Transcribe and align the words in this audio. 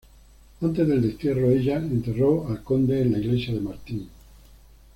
Antes 0.63 0.87
del 0.87 0.99
destierro 0.99 1.51
ella 1.51 1.77
enterró 1.77 2.47
al 2.49 2.63
conde 2.63 3.03
en 3.03 3.11
la 3.11 3.19
iglesia 3.19 3.53
de 3.53 3.61
Martín. 3.61 4.09